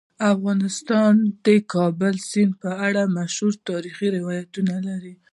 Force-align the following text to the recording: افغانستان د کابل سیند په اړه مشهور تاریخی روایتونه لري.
افغانستان 0.33 1.13
د 1.45 1.47
کابل 1.73 2.15
سیند 2.29 2.53
په 2.63 2.71
اړه 2.87 3.01
مشهور 3.17 3.53
تاریخی 3.69 4.07
روایتونه 4.17 4.75
لري. 4.87 5.13